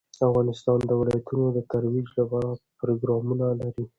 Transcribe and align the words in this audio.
افغانستان 0.27 0.79
د 0.85 0.91
ولایتونو 0.99 1.45
د 1.53 1.59
ترویج 1.71 2.07
لپاره 2.19 2.49
پروګرامونه 2.79 3.45
لري. 3.61 3.85